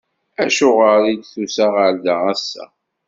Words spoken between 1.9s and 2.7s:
da ass-a?